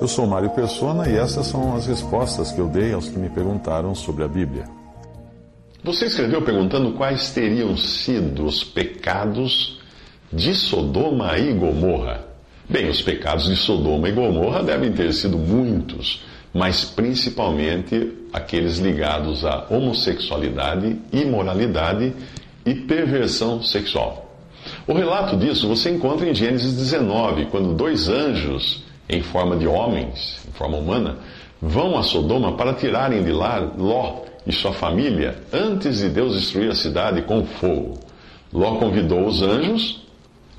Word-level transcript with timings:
Eu 0.00 0.08
sou 0.08 0.26
Mário 0.26 0.48
Persona 0.50 1.06
e 1.06 1.16
essas 1.16 1.46
são 1.48 1.76
as 1.76 1.86
respostas 1.86 2.50
que 2.50 2.58
eu 2.58 2.66
dei 2.66 2.94
aos 2.94 3.08
que 3.08 3.18
me 3.18 3.28
perguntaram 3.28 3.94
sobre 3.94 4.24
a 4.24 4.28
Bíblia. 4.28 4.64
Você 5.84 6.06
escreveu 6.06 6.40
perguntando 6.40 6.92
quais 6.92 7.30
teriam 7.30 7.76
sido 7.76 8.46
os 8.46 8.64
pecados 8.64 9.78
de 10.32 10.54
Sodoma 10.54 11.36
e 11.38 11.52
Gomorra. 11.52 12.24
Bem, 12.68 12.88
os 12.88 13.02
pecados 13.02 13.46
de 13.46 13.56
Sodoma 13.56 14.08
e 14.08 14.12
Gomorra 14.12 14.62
devem 14.62 14.92
ter 14.92 15.12
sido 15.12 15.36
muitos, 15.36 16.24
mas 16.52 16.84
principalmente 16.84 18.12
aqueles 18.32 18.78
ligados 18.78 19.44
à 19.44 19.66
homossexualidade, 19.68 20.96
imoralidade 21.12 22.14
e 22.64 22.74
perversão 22.74 23.62
sexual. 23.62 24.27
O 24.88 24.94
relato 24.94 25.36
disso 25.36 25.68
você 25.68 25.90
encontra 25.90 26.26
em 26.26 26.34
Gênesis 26.34 26.74
19, 26.74 27.44
quando 27.50 27.74
dois 27.74 28.08
anjos, 28.08 28.82
em 29.06 29.22
forma 29.22 29.54
de 29.54 29.66
homens, 29.66 30.40
em 30.48 30.52
forma 30.52 30.78
humana, 30.78 31.18
vão 31.60 31.98
a 31.98 32.02
Sodoma 32.02 32.56
para 32.56 32.72
tirarem 32.72 33.22
de 33.22 33.30
lá 33.30 33.58
Ló 33.76 34.22
e 34.46 34.52
sua 34.52 34.72
família 34.72 35.42
antes 35.52 35.98
de 35.98 36.08
Deus 36.08 36.34
destruir 36.34 36.70
a 36.70 36.74
cidade 36.74 37.20
com 37.20 37.44
fogo. 37.44 37.98
Ló 38.50 38.76
convidou 38.76 39.26
os 39.26 39.42
anjos 39.42 40.00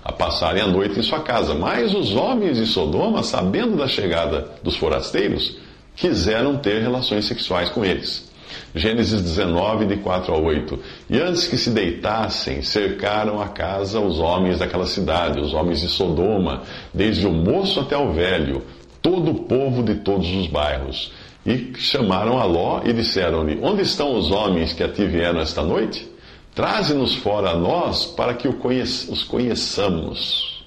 a 0.04 0.12
passarem 0.12 0.62
a 0.62 0.68
noite 0.68 1.00
em 1.00 1.04
sua 1.04 1.22
casa, 1.22 1.56
mas 1.56 1.96
os 1.96 2.14
homens 2.14 2.58
de 2.58 2.68
Sodoma, 2.68 3.24
sabendo 3.24 3.78
da 3.78 3.88
chegada 3.88 4.48
dos 4.62 4.76
forasteiros, 4.76 5.58
quiseram 5.96 6.56
ter 6.56 6.84
relações 6.84 7.26
sexuais 7.26 7.70
com 7.70 7.84
eles. 7.84 8.29
Gênesis 8.74 9.22
19, 9.22 9.86
de 9.86 9.98
4 9.98 10.34
a 10.34 10.38
8. 10.38 10.80
E 11.10 11.20
antes 11.20 11.48
que 11.48 11.58
se 11.58 11.70
deitassem, 11.70 12.62
cercaram 12.62 13.42
a 13.42 13.48
casa 13.48 14.00
os 14.00 14.20
homens 14.20 14.60
daquela 14.60 14.86
cidade, 14.86 15.40
os 15.40 15.54
homens 15.54 15.82
de 15.82 15.88
Sodoma, 15.88 16.64
desde 16.94 17.26
o 17.26 17.32
moço 17.32 17.80
até 17.80 17.98
o 17.98 18.12
velho, 18.12 18.64
todo 19.02 19.32
o 19.32 19.44
povo 19.44 19.84
de 19.84 19.96
todos 19.96 20.30
os 20.36 20.48
bairros. 20.48 21.12
E 21.46 21.74
chamaram 21.78 22.38
a 22.38 22.44
Ló 22.44 22.82
e 22.86 22.94
disseram-lhe: 22.94 23.60
Onde 23.62 23.82
estão 23.82 24.16
os 24.16 24.30
homens 24.32 24.74
que 24.74 24.84
a 24.84 24.90
ti 24.90 25.06
vieram 25.06 25.40
esta 25.40 25.64
noite? 25.64 26.10
Traze-nos 26.54 27.16
fora 27.16 27.52
a 27.52 27.56
nós 27.56 28.06
para 28.06 28.34
que 28.34 28.48
os 28.48 29.24
conheçamos. 29.24 30.66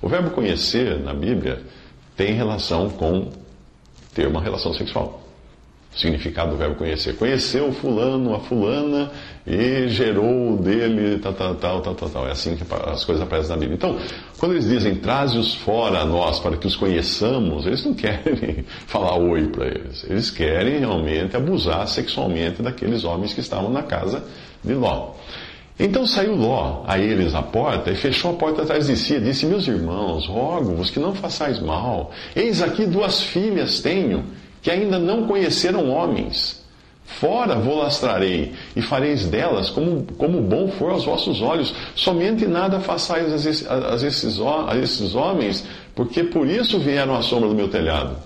O 0.00 0.08
verbo 0.08 0.30
conhecer 0.30 0.98
na 1.00 1.12
Bíblia 1.12 1.62
tem 2.16 2.32
relação 2.34 2.88
com 2.90 3.30
ter 4.14 4.26
uma 4.26 4.40
relação 4.40 4.72
sexual. 4.72 5.23
Significado 5.96 6.50
do 6.50 6.56
verbo 6.56 6.74
conhecer. 6.74 7.16
Conheceu 7.16 7.72
fulano, 7.72 8.34
a 8.34 8.40
fulana, 8.40 9.12
e 9.46 9.86
gerou 9.88 10.56
dele, 10.56 11.18
tal, 11.18 11.32
tal, 11.32 11.54
tal, 11.54 11.80
tal, 11.80 11.94
tal, 11.94 12.08
tal. 12.08 12.26
É 12.26 12.32
assim 12.32 12.56
que 12.56 12.64
as 12.86 13.04
coisas 13.04 13.22
aparecem 13.22 13.50
na 13.50 13.56
Bíblia. 13.56 13.76
Então, 13.76 13.96
quando 14.38 14.52
eles 14.52 14.68
dizem 14.68 14.96
traze-os 14.96 15.54
fora 15.54 16.00
a 16.00 16.04
nós 16.04 16.40
para 16.40 16.56
que 16.56 16.66
os 16.66 16.74
conheçamos, 16.74 17.64
eles 17.66 17.84
não 17.84 17.94
querem 17.94 18.64
falar 18.86 19.16
oi 19.16 19.46
para 19.48 19.66
eles. 19.66 20.04
Eles 20.08 20.30
querem 20.30 20.78
realmente 20.78 21.36
abusar 21.36 21.86
sexualmente 21.86 22.60
daqueles 22.60 23.04
homens 23.04 23.32
que 23.32 23.40
estavam 23.40 23.70
na 23.70 23.82
casa 23.82 24.24
de 24.64 24.74
Ló. 24.74 25.12
Então 25.78 26.06
saiu 26.06 26.34
Ló 26.34 26.84
a 26.86 26.98
eles 26.98 27.34
à 27.34 27.42
porta 27.42 27.90
e 27.90 27.96
fechou 27.96 28.32
a 28.32 28.34
porta 28.34 28.62
atrás 28.62 28.86
de 28.86 28.96
si 28.96 29.14
e 29.14 29.20
disse: 29.20 29.44
Meus 29.44 29.66
irmãos, 29.66 30.26
rogo-vos 30.26 30.90
que 30.90 31.00
não 31.00 31.14
façais 31.14 31.60
mal. 31.60 32.12
Eis 32.34 32.62
aqui 32.62 32.86
duas 32.86 33.22
filhas 33.22 33.80
tenho 33.80 34.24
que 34.64 34.70
ainda 34.70 34.98
não 34.98 35.26
conheceram 35.26 35.90
homens. 35.90 36.64
Fora 37.04 37.54
vou 37.56 37.76
lastrarei, 37.76 38.54
e 38.74 38.80
fareis 38.80 39.26
delas 39.26 39.68
como, 39.68 40.06
como 40.16 40.40
bom 40.40 40.68
for 40.68 40.90
aos 40.90 41.04
vossos 41.04 41.42
olhos. 41.42 41.74
Somente 41.94 42.46
nada 42.46 42.80
façais 42.80 43.30
a 43.30 43.36
esses, 43.36 43.70
a 43.70 43.94
esses, 43.94 44.40
a 44.40 44.76
esses 44.78 45.14
homens, 45.14 45.66
porque 45.94 46.24
por 46.24 46.48
isso 46.48 46.78
vieram 46.78 47.14
à 47.14 47.20
sombra 47.20 47.50
do 47.50 47.54
meu 47.54 47.68
telhado. 47.68 48.16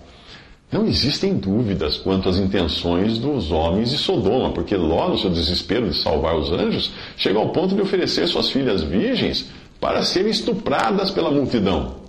Não 0.71 0.87
existem 0.87 1.34
dúvidas 1.34 1.97
quanto 1.97 2.28
às 2.28 2.37
intenções 2.37 3.19
dos 3.19 3.50
homens 3.50 3.91
de 3.91 3.98
Sodoma, 3.98 4.53
porque 4.53 4.77
Ló, 4.77 5.09
no 5.09 5.19
seu 5.19 5.31
desespero 5.31 5.88
de 5.88 5.97
salvar 5.97 6.37
os 6.37 6.53
anjos, 6.53 6.93
chega 7.16 7.38
ao 7.38 7.48
ponto 7.48 7.75
de 7.75 7.82
oferecer 7.82 8.28
suas 8.28 8.48
filhas 8.48 8.82
virgens 8.82 9.47
para 9.81 10.04
serem 10.04 10.31
estupradas 10.31 11.10
pela 11.10 11.32
multidão. 11.32 12.07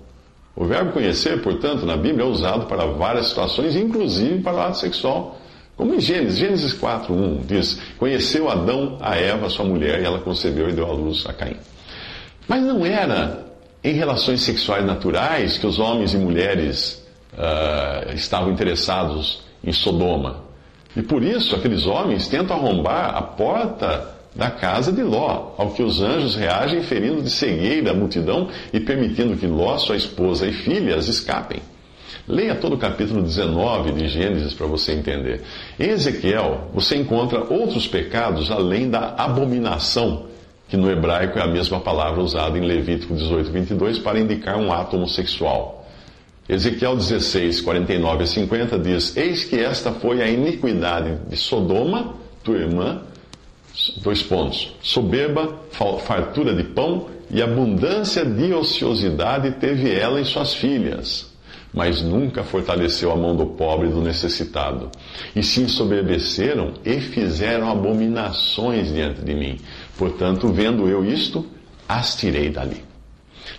O 0.60 0.66
verbo 0.66 0.92
conhecer, 0.92 1.42
portanto, 1.42 1.86
na 1.86 1.96
Bíblia 1.96 2.26
é 2.26 2.28
usado 2.28 2.66
para 2.66 2.86
várias 2.86 3.30
situações, 3.30 3.78
inclusive 3.78 4.42
para 4.42 4.54
o 4.54 4.60
ato 4.60 4.78
sexual. 4.78 5.40
Como 5.78 5.96
em 5.96 6.02
Gênesis, 6.02 6.38
Gênesis 6.38 6.74
4, 6.74 7.14
1 7.14 7.38
diz: 7.48 7.82
Conheceu 7.98 8.50
Adão 8.50 8.98
a 9.00 9.16
Eva, 9.16 9.50
sua 9.50 9.64
mulher, 9.64 10.02
e 10.02 10.06
ela 10.06 10.20
concebeu 10.20 10.70
e 10.70 10.74
deu 10.74 10.86
à 10.86 10.92
luz 10.92 11.26
a 11.26 11.32
Caim. 11.32 11.56
Mas 12.46 12.62
não 12.62 12.86
era 12.86 13.46
em 13.82 13.94
relações 13.94 14.42
sexuais 14.42 14.86
naturais 14.86 15.58
que 15.58 15.66
os 15.66 15.80
homens 15.80 16.14
e 16.14 16.18
mulheres 16.18 17.08
uh, 17.36 18.14
estavam 18.14 18.52
interessados 18.52 19.44
em 19.64 19.72
Sodoma. 19.72 20.44
E 20.94 21.02
por 21.02 21.24
isso 21.24 21.56
aqueles 21.56 21.86
homens 21.86 22.28
tentam 22.28 22.58
arrombar 22.58 23.16
a 23.16 23.22
porta 23.22 24.19
da 24.36 24.50
casa 24.52 24.92
de 24.92 25.02
Ló, 25.04 25.54
ao 25.58 25.72
que 25.72 25.84
os 25.84 26.02
anjos 26.02 26.36
reagem 26.36 26.82
ferindo 26.84 27.22
de 27.22 27.30
cegueira 27.30 27.92
a 27.92 27.94
multidão 27.94 28.48
e 28.72 28.80
permitindo 28.80 29.36
que 29.36 29.48
Ló, 29.48 29.78
sua 29.78 29.98
esposa 29.98 30.48
e 30.48 30.54
filhas 30.54 31.08
escapem. 31.08 31.62
Leia 32.28 32.54
todo 32.54 32.76
o 32.76 32.78
capítulo 32.78 33.24
19 33.24 33.92
de 33.92 34.08
Gênesis 34.08 34.54
para 34.54 34.68
você 34.68 34.94
entender. 34.94 35.42
Em 35.80 35.90
Ezequiel, 35.90 36.70
você 36.74 36.96
encontra 36.96 37.44
outros 37.52 37.88
pecados 37.88 38.52
além 38.52 38.88
da 38.88 39.16
abominação, 39.18 40.28
que 40.68 40.78
no 40.78 40.92
hebraico 40.92 41.40
é 41.40 41.42
a 41.42 41.48
mesma 41.48 41.80
palavra 41.80 42.22
usada 42.22 42.56
em 42.56 42.62
Levítico 42.62 43.16
18, 43.16 43.52
22 43.52 43.98
para 43.98 44.20
indicar 44.20 44.58
um 44.58 44.72
ato 44.72 44.96
homossexual. 44.96 45.88
Ezequiel 46.48 46.96
16, 46.96 47.62
49 47.62 48.24
a 48.24 48.28
50 48.28 48.78
diz: 48.78 49.18
Eis 49.18 49.46
que 49.46 49.56
esta 49.56 49.92
foi 49.92 50.22
a 50.22 50.28
iniquidade 50.28 51.18
de 51.28 51.36
Sodoma, 51.36 52.16
tua 52.44 52.58
irmã, 52.58 53.02
dois 53.98 54.22
pontos. 54.24 54.74
Soberba, 54.82 55.56
fartura 56.06 56.54
de 56.54 56.64
pão 56.64 57.08
e 57.32 57.42
abundância 57.42 58.26
de 58.26 58.54
ociosidade 58.54 59.52
teve 59.52 59.94
ela 59.94 60.20
em 60.20 60.26
suas 60.26 60.54
filhas, 60.54 61.32
mas 61.74 62.02
nunca 62.02 62.44
fortaleceu 62.44 63.12
a 63.12 63.16
mão 63.16 63.36
do 63.36 63.46
pobre 63.46 63.88
e 63.88 63.92
do 63.92 64.02
necessitado. 64.02 64.90
E 65.36 65.44
se 65.44 65.62
ensoberbeceram 65.62 66.74
e 66.84 67.00
fizeram 67.00 67.70
abominações 67.70 68.92
diante 68.92 69.22
de 69.22 69.34
mim. 69.34 69.60
Portanto, 69.98 70.48
vendo 70.52 70.88
eu 70.88 71.06
isto, 71.06 71.46
as 71.88 72.16
tirei 72.16 72.50
dali. 72.50 72.84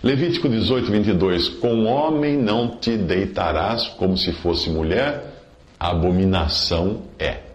Levítico 0.03 0.49
18, 0.49 0.91
22. 0.91 1.49
Com 1.49 1.85
homem 1.85 2.37
não 2.37 2.77
te 2.79 2.97
deitarás 2.97 3.89
como 3.89 4.17
se 4.17 4.33
fosse 4.33 4.71
mulher, 4.71 5.45
abominação 5.79 7.03
é. 7.19 7.50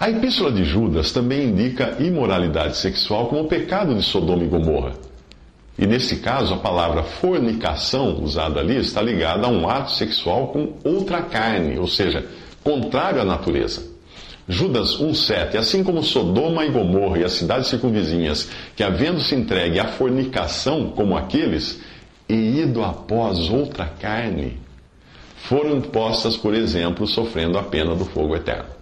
A 0.00 0.08
epístola 0.08 0.50
de 0.50 0.64
Judas 0.64 1.12
também 1.12 1.50
indica 1.50 1.94
imoralidade 2.00 2.78
sexual 2.78 3.26
como 3.26 3.46
pecado 3.46 3.94
de 3.94 4.02
Sodoma 4.02 4.42
e 4.42 4.46
Gomorra. 4.46 4.94
E 5.78 5.86
nesse 5.86 6.16
caso, 6.16 6.54
a 6.54 6.56
palavra 6.56 7.02
fornicação 7.02 8.18
usada 8.24 8.60
ali 8.60 8.78
está 8.78 9.02
ligada 9.02 9.46
a 9.46 9.50
um 9.50 9.68
ato 9.68 9.90
sexual 9.90 10.48
com 10.48 10.72
outra 10.82 11.20
carne, 11.20 11.78
ou 11.78 11.86
seja, 11.86 12.24
contrário 12.64 13.20
à 13.20 13.26
natureza. 13.26 13.90
Judas 14.48 14.96
1,7 14.96 15.56
Assim 15.56 15.84
como 15.84 16.02
Sodoma 16.02 16.64
e 16.64 16.70
Gomorra 16.70 17.18
e 17.18 17.24
as 17.24 17.32
cidades 17.32 17.68
circunvizinhas, 17.68 18.48
que 18.74 18.82
havendo-se 18.82 19.34
entregue 19.34 19.78
à 19.78 19.88
fornicação 19.88 20.92
como 20.96 21.14
aqueles, 21.14 21.78
e 22.26 22.62
ido 22.62 22.82
após 22.82 23.50
outra 23.50 23.84
carne, 23.84 24.56
foram 25.36 25.78
postas, 25.78 26.38
por 26.38 26.54
exemplo, 26.54 27.06
sofrendo 27.06 27.58
a 27.58 27.62
pena 27.62 27.94
do 27.94 28.06
fogo 28.06 28.34
eterno. 28.34 28.79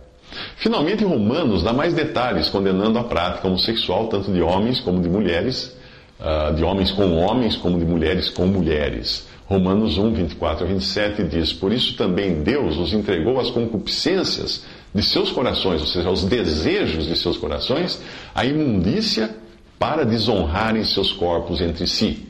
Finalmente, 0.56 1.04
Romanos 1.04 1.62
dá 1.62 1.72
mais 1.72 1.94
detalhes 1.94 2.48
condenando 2.48 2.98
a 2.98 3.04
prática 3.04 3.46
homossexual 3.46 4.08
tanto 4.08 4.32
de 4.32 4.42
homens 4.42 4.80
como 4.80 5.00
de 5.00 5.08
mulheres, 5.08 5.76
uh, 6.20 6.54
de 6.54 6.62
homens 6.64 6.90
com 6.90 7.16
homens 7.16 7.56
como 7.56 7.78
de 7.78 7.84
mulheres 7.84 8.28
com 8.28 8.46
mulheres. 8.46 9.26
Romanos 9.46 9.96
1, 9.96 10.12
24 10.12 10.64
a 10.64 10.68
27 10.68 11.22
diz: 11.24 11.52
Por 11.52 11.72
isso 11.72 11.96
também 11.96 12.42
Deus 12.42 12.76
os 12.76 12.92
entregou 12.92 13.40
às 13.40 13.50
concupiscências 13.50 14.64
de 14.94 15.02
seus 15.02 15.30
corações, 15.30 15.80
ou 15.80 15.86
seja, 15.86 16.08
aos 16.08 16.24
desejos 16.24 17.06
de 17.06 17.16
seus 17.16 17.38
corações, 17.38 18.00
a 18.34 18.44
imundícia 18.44 19.34
para 19.78 20.04
desonrarem 20.04 20.84
seus 20.84 21.12
corpos 21.12 21.60
entre 21.60 21.86
si, 21.86 22.26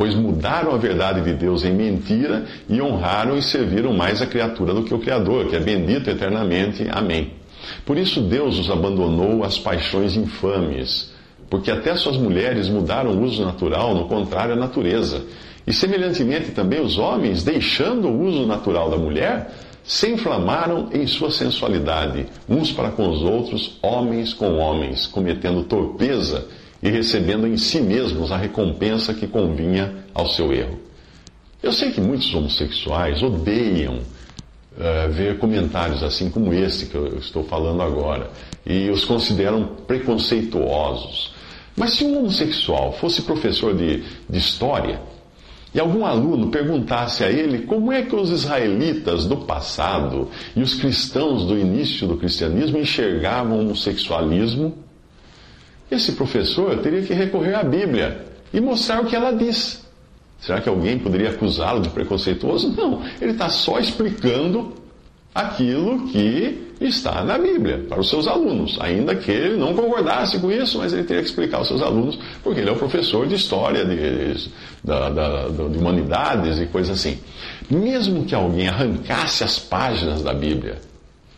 pois 0.00 0.14
mudaram 0.14 0.74
a 0.74 0.78
verdade 0.78 1.20
de 1.20 1.34
Deus 1.34 1.62
em 1.62 1.74
mentira 1.74 2.46
e 2.70 2.80
honraram 2.80 3.36
e 3.36 3.42
serviram 3.42 3.92
mais 3.92 4.22
a 4.22 4.26
criatura 4.26 4.72
do 4.72 4.82
que 4.82 4.94
o 4.94 4.98
Criador, 4.98 5.48
que 5.48 5.56
é 5.56 5.60
bendito 5.60 6.08
eternamente. 6.08 6.86
Amém. 6.90 7.34
Por 7.84 7.98
isso 7.98 8.22
Deus 8.22 8.58
os 8.58 8.70
abandonou 8.70 9.44
às 9.44 9.58
paixões 9.58 10.16
infames, 10.16 11.12
porque 11.50 11.70
até 11.70 11.94
suas 11.96 12.16
mulheres 12.16 12.66
mudaram 12.66 13.10
o 13.10 13.22
uso 13.22 13.44
natural, 13.44 13.94
no 13.94 14.06
contrário 14.06 14.54
à 14.54 14.56
natureza. 14.56 15.22
E 15.66 15.72
semelhantemente 15.74 16.52
também 16.52 16.80
os 16.80 16.96
homens, 16.96 17.44
deixando 17.44 18.08
o 18.08 18.22
uso 18.22 18.46
natural 18.46 18.88
da 18.88 18.96
mulher, 18.96 19.52
se 19.84 20.08
inflamaram 20.08 20.88
em 20.94 21.06
sua 21.06 21.30
sensualidade, 21.30 22.24
uns 22.48 22.72
para 22.72 22.90
com 22.90 23.06
os 23.06 23.20
outros, 23.20 23.78
homens 23.82 24.32
com 24.32 24.56
homens, 24.56 25.06
cometendo 25.06 25.62
torpeza 25.64 26.46
e 26.82 26.88
recebendo 26.90 27.46
em 27.46 27.56
si 27.56 27.80
mesmos 27.80 28.32
a 28.32 28.36
recompensa 28.36 29.12
que 29.12 29.26
convinha 29.26 30.04
ao 30.14 30.28
seu 30.28 30.52
erro. 30.52 30.78
Eu 31.62 31.72
sei 31.72 31.90
que 31.90 32.00
muitos 32.00 32.34
homossexuais 32.34 33.22
odeiam 33.22 33.96
uh, 33.96 35.10
ver 35.10 35.38
comentários 35.38 36.02
assim 36.02 36.30
como 36.30 36.54
esse 36.54 36.86
que 36.86 36.94
eu 36.94 37.18
estou 37.18 37.44
falando 37.44 37.82
agora 37.82 38.30
e 38.64 38.88
os 38.88 39.04
consideram 39.04 39.64
preconceituosos. 39.86 41.34
Mas 41.76 41.94
se 41.94 42.04
um 42.04 42.18
homossexual 42.18 42.92
fosse 42.94 43.22
professor 43.22 43.74
de, 43.76 44.02
de 44.28 44.38
história 44.38 45.00
e 45.72 45.78
algum 45.78 46.04
aluno 46.04 46.48
perguntasse 46.48 47.22
a 47.22 47.30
ele 47.30 47.60
como 47.60 47.92
é 47.92 48.02
que 48.02 48.16
os 48.16 48.30
israelitas 48.30 49.26
do 49.26 49.36
passado 49.36 50.28
e 50.56 50.62
os 50.62 50.74
cristãos 50.74 51.44
do 51.44 51.56
início 51.56 52.08
do 52.08 52.16
cristianismo 52.16 52.78
enxergavam 52.78 53.58
o 53.58 53.60
homossexualismo, 53.60 54.74
esse 55.90 56.12
professor 56.12 56.78
teria 56.78 57.02
que 57.02 57.12
recorrer 57.12 57.54
à 57.54 57.62
Bíblia 57.62 58.26
e 58.52 58.60
mostrar 58.60 59.00
o 59.00 59.06
que 59.06 59.16
ela 59.16 59.32
diz. 59.32 59.84
Será 60.40 60.60
que 60.60 60.68
alguém 60.68 60.98
poderia 60.98 61.30
acusá-lo 61.30 61.80
de 61.80 61.90
preconceituoso? 61.90 62.74
Não, 62.76 63.02
ele 63.20 63.32
está 63.32 63.48
só 63.48 63.78
explicando 63.78 64.72
aquilo 65.34 66.08
que 66.08 66.70
está 66.80 67.22
na 67.22 67.36
Bíblia 67.38 67.84
para 67.88 68.00
os 68.00 68.08
seus 68.08 68.26
alunos, 68.26 68.78
ainda 68.80 69.14
que 69.14 69.30
ele 69.30 69.56
não 69.56 69.74
concordasse 69.74 70.38
com 70.38 70.50
isso, 70.50 70.78
mas 70.78 70.92
ele 70.92 71.04
teria 71.04 71.22
que 71.22 71.28
explicar 71.28 71.58
aos 71.58 71.68
seus 71.68 71.82
alunos, 71.82 72.18
porque 72.42 72.60
ele 72.60 72.70
é 72.70 72.72
o 72.72 72.76
professor 72.76 73.26
de 73.26 73.34
história, 73.34 73.84
de, 73.84 73.96
de, 73.96 75.68
de 75.72 75.78
humanidades 75.78 76.58
e 76.58 76.66
coisas 76.66 76.98
assim. 76.98 77.18
Mesmo 77.68 78.24
que 78.24 78.34
alguém 78.34 78.66
arrancasse 78.66 79.44
as 79.44 79.58
páginas 79.58 80.22
da 80.22 80.32
Bíblia, 80.32 80.78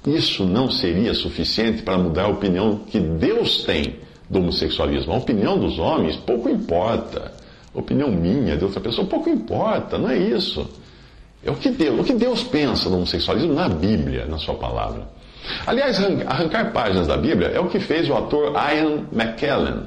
isso 0.07 0.45
não 0.45 0.71
seria 0.71 1.13
suficiente 1.13 1.83
para 1.83 1.99
mudar 1.99 2.25
a 2.25 2.29
opinião 2.29 2.81
que 2.91 3.01
Deus 3.01 3.65
tem 3.65 3.97
do 4.33 4.39
homossexualismo. 4.39 5.13
A 5.13 5.19
opinião 5.19 5.59
dos 5.59 5.79
homens 5.79 6.17
pouco 6.17 6.49
importa. 6.49 7.33
A 7.75 7.79
opinião 7.79 8.11
minha, 8.11 8.57
de 8.57 8.65
outra 8.65 8.81
pessoa, 8.81 9.07
pouco 9.07 9.29
importa, 9.29 9.99
não 9.99 10.11
é 10.11 10.17
isso. 10.17 10.67
É 11.45 11.51
o 11.51 11.55
que 11.55 11.71
Deus, 11.71 12.01
o 12.01 12.05
que 12.05 12.15
Deus 12.15 12.43
pensa 12.43 12.89
do 12.89 12.97
homossexualismo 12.97 13.53
na 13.53 13.69
Bíblia, 13.69 14.25
na 14.27 14.39
sua 14.39 14.55
palavra. 14.55 15.07
Aliás, 15.67 15.99
arrancar 16.27 16.73
páginas 16.73 17.07
da 17.07 17.17
Bíblia 17.17 17.49
é 17.49 17.61
o 17.61 17.69
que 17.69 17.79
fez 17.79 18.09
o 18.09 18.15
ator 18.15 18.53
Ian 18.53 19.07
McKellen. 19.13 19.87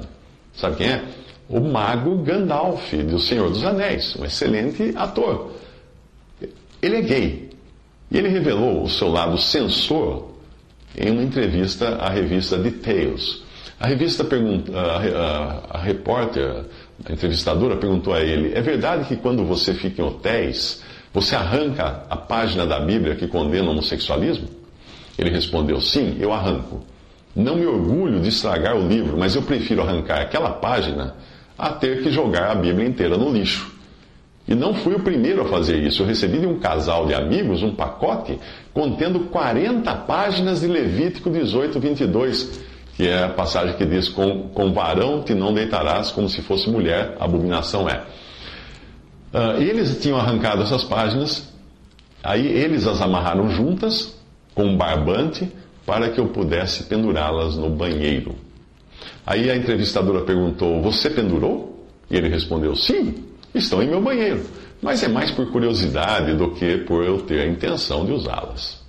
Sabe 0.54 0.76
quem 0.76 0.88
é? 0.88 1.02
O 1.48 1.60
mago 1.60 2.16
Gandalf, 2.18 2.92
do 2.92 3.18
Senhor 3.18 3.50
dos 3.50 3.64
Anéis, 3.64 4.16
um 4.16 4.24
excelente 4.24 4.92
ator. 4.96 5.52
Ele 6.82 6.96
é 6.96 7.02
gay. 7.02 7.50
E 8.10 8.18
ele 8.18 8.28
revelou 8.28 8.82
o 8.82 8.88
seu 8.88 9.08
lado 9.08 9.38
censor 9.38 10.30
em 10.96 11.10
uma 11.10 11.22
entrevista 11.22 11.96
à 11.96 12.10
revista 12.10 12.56
Details. 12.56 13.45
A 13.78 13.86
revista 13.86 14.24
pergunta, 14.24 14.72
a, 14.74 14.96
a, 14.96 15.76
a 15.76 15.78
repórter, 15.78 16.64
a 17.04 17.12
entrevistadora 17.12 17.76
perguntou 17.76 18.14
a 18.14 18.20
ele: 18.20 18.54
é 18.54 18.60
verdade 18.62 19.04
que 19.04 19.16
quando 19.16 19.44
você 19.44 19.74
fica 19.74 20.00
em 20.00 20.04
hotéis, 20.04 20.82
você 21.12 21.36
arranca 21.36 22.04
a 22.08 22.16
página 22.16 22.66
da 22.66 22.80
Bíblia 22.80 23.14
que 23.14 23.28
condena 23.28 23.68
o 23.68 23.70
homossexualismo? 23.72 24.48
Ele 25.18 25.30
respondeu: 25.30 25.80
Sim, 25.80 26.16
eu 26.18 26.32
arranco. 26.32 26.84
Não 27.34 27.56
me 27.56 27.66
orgulho 27.66 28.20
de 28.20 28.30
estragar 28.30 28.76
o 28.76 28.88
livro, 28.88 29.18
mas 29.18 29.36
eu 29.36 29.42
prefiro 29.42 29.82
arrancar 29.82 30.22
aquela 30.22 30.50
página 30.50 31.14
a 31.58 31.70
ter 31.70 32.02
que 32.02 32.10
jogar 32.10 32.50
a 32.50 32.54
Bíblia 32.54 32.88
inteira 32.88 33.18
no 33.18 33.30
lixo. 33.30 33.74
E 34.48 34.54
não 34.54 34.72
fui 34.72 34.94
o 34.94 35.00
primeiro 35.00 35.42
a 35.42 35.44
fazer 35.46 35.82
isso. 35.82 36.02
Eu 36.02 36.06
recebi 36.06 36.38
de 36.38 36.46
um 36.46 36.58
casal 36.58 37.06
de 37.06 37.12
amigos 37.12 37.62
um 37.62 37.74
pacote 37.74 38.38
contendo 38.72 39.20
40 39.20 39.92
páginas 40.06 40.60
de 40.60 40.66
Levítico 40.66 41.28
18, 41.28 41.78
22, 41.78 42.60
que 42.96 43.06
é 43.06 43.24
a 43.24 43.28
passagem 43.28 43.76
que 43.76 43.84
diz: 43.84 44.08
Com, 44.08 44.48
com 44.48 44.72
varão 44.72 45.22
te 45.22 45.34
não 45.34 45.52
deitarás 45.52 46.10
como 46.10 46.28
se 46.28 46.40
fosse 46.42 46.68
mulher, 46.70 47.16
abominação 47.20 47.88
é. 47.88 48.02
Uh, 49.32 49.60
eles 49.60 50.00
tinham 50.00 50.18
arrancado 50.18 50.62
essas 50.62 50.82
páginas, 50.82 51.52
aí 52.22 52.46
eles 52.46 52.86
as 52.86 53.00
amarraram 53.02 53.50
juntas 53.50 54.16
com 54.54 54.64
um 54.64 54.76
barbante 54.76 55.52
para 55.84 56.08
que 56.08 56.18
eu 56.18 56.28
pudesse 56.28 56.84
pendurá-las 56.84 57.56
no 57.56 57.68
banheiro. 57.68 58.34
Aí 59.26 59.50
a 59.50 59.56
entrevistadora 59.56 60.24
perguntou: 60.24 60.80
Você 60.82 61.10
pendurou? 61.10 61.86
E 62.10 62.16
ele 62.16 62.28
respondeu: 62.28 62.74
Sim, 62.74 63.14
estão 63.54 63.82
em 63.82 63.88
meu 63.88 64.00
banheiro. 64.00 64.42
Mas 64.80 65.02
é 65.02 65.08
mais 65.08 65.30
por 65.30 65.50
curiosidade 65.50 66.34
do 66.34 66.52
que 66.52 66.78
por 66.78 67.04
eu 67.04 67.20
ter 67.22 67.40
a 67.40 67.46
intenção 67.46 68.04
de 68.04 68.12
usá-las. 68.12 68.84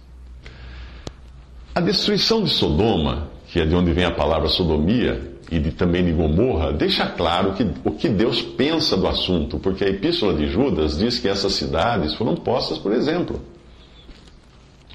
A 1.73 1.79
destruição 1.79 2.43
de 2.43 2.49
Sodoma, 2.49 3.29
que 3.47 3.59
é 3.59 3.65
de 3.65 3.75
onde 3.75 3.91
vem 3.91 4.05
a 4.05 4.11
palavra 4.11 4.49
sodomia, 4.49 5.35
e 5.49 5.59
de, 5.59 5.71
também 5.71 6.03
de 6.03 6.11
Gomorra, 6.11 6.73
deixa 6.73 7.05
claro 7.07 7.53
que, 7.53 7.65
o 7.85 7.91
que 7.91 8.09
Deus 8.09 8.41
pensa 8.41 8.97
do 8.97 9.07
assunto, 9.07 9.57
porque 9.57 9.85
a 9.85 9.89
Epístola 9.89 10.33
de 10.33 10.47
Judas 10.47 10.97
diz 10.97 11.19
que 11.19 11.27
essas 11.27 11.53
cidades 11.53 12.13
foram 12.15 12.35
postas 12.35 12.77
por 12.77 12.91
exemplo. 12.91 13.41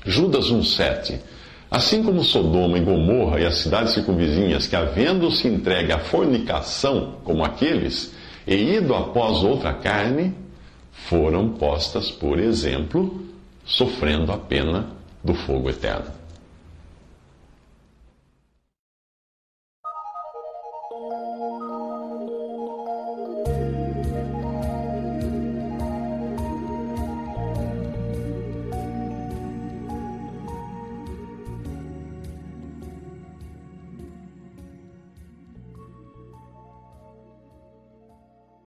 Judas 0.04 0.50
1,7 0.52 1.20
Assim 1.72 2.02
como 2.02 2.22
Sodoma 2.22 2.76
e 2.76 2.82
Gomorra 2.82 3.40
e 3.40 3.46
as 3.46 3.54
cidades 3.54 3.94
circunvizinhas, 3.94 4.66
que 4.66 4.76
havendo-se 4.76 5.49
entregue 5.49 5.90
à 5.90 5.99
fornicação, 5.99 7.14
como 7.25 7.43
aqueles, 7.43 8.12
e 8.46 8.54
ido 8.54 8.94
após 8.94 9.43
outra 9.43 9.72
carne, 9.72 10.34
foram 10.93 11.49
postas 11.49 12.10
por 12.10 12.38
exemplo, 12.38 13.22
sofrendo 13.64 14.31
a 14.31 14.37
pena 14.37 14.90
do 15.25 15.32
fogo 15.32 15.70
eterno. 15.70 16.22